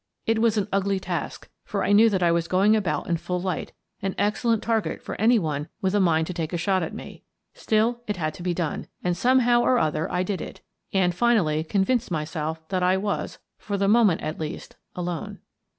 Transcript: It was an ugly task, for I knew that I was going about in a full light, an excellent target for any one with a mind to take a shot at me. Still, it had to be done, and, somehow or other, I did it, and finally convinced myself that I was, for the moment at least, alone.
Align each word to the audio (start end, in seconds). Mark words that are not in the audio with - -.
It 0.25 0.39
was 0.39 0.57
an 0.57 0.67
ugly 0.71 0.99
task, 0.99 1.47
for 1.63 1.83
I 1.83 1.91
knew 1.91 2.09
that 2.09 2.23
I 2.23 2.31
was 2.31 2.47
going 2.47 2.75
about 2.75 3.05
in 3.07 3.15
a 3.17 3.19
full 3.19 3.39
light, 3.39 3.71
an 4.01 4.15
excellent 4.17 4.63
target 4.63 5.03
for 5.03 5.13
any 5.21 5.37
one 5.37 5.67
with 5.79 5.93
a 5.93 5.99
mind 5.99 6.25
to 6.25 6.33
take 6.33 6.53
a 6.53 6.57
shot 6.57 6.81
at 6.81 6.95
me. 6.95 7.21
Still, 7.53 8.01
it 8.07 8.17
had 8.17 8.33
to 8.33 8.41
be 8.41 8.55
done, 8.55 8.87
and, 9.03 9.15
somehow 9.15 9.61
or 9.61 9.77
other, 9.77 10.11
I 10.11 10.23
did 10.23 10.41
it, 10.41 10.61
and 10.91 11.13
finally 11.13 11.63
convinced 11.63 12.09
myself 12.09 12.67
that 12.69 12.81
I 12.81 12.97
was, 12.97 13.37
for 13.59 13.77
the 13.77 13.87
moment 13.87 14.21
at 14.21 14.39
least, 14.39 14.75
alone. 14.95 15.37